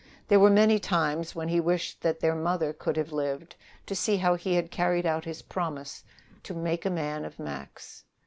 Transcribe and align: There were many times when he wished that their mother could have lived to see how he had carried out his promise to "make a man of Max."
There 0.29 0.39
were 0.39 0.49
many 0.49 0.79
times 0.79 1.35
when 1.35 1.49
he 1.49 1.59
wished 1.59 2.01
that 2.01 2.21
their 2.21 2.33
mother 2.33 2.73
could 2.73 2.97
have 2.97 3.11
lived 3.11 3.55
to 3.85 3.93
see 3.93 4.17
how 4.17 4.33
he 4.33 4.55
had 4.55 4.71
carried 4.71 5.05
out 5.05 5.25
his 5.25 5.43
promise 5.43 6.03
to 6.41 6.55
"make 6.55 6.87
a 6.87 6.89
man 6.89 7.23
of 7.23 7.37
Max." 7.37 8.03